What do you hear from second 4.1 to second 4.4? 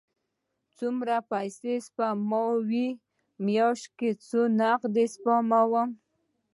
یو څه